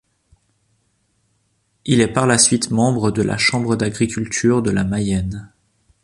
[1.85, 5.53] Il est par la suite membre de la Chambre d'Agriculture de la Mayenne.